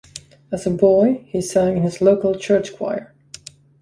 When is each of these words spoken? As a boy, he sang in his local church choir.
As 0.51 0.65
a 0.65 0.71
boy, 0.71 1.25
he 1.27 1.41
sang 1.43 1.77
in 1.77 1.83
his 1.83 2.01
local 2.01 2.33
church 2.33 2.75
choir. 2.75 3.13